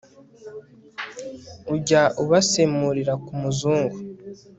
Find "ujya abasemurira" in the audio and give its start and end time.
1.73-3.13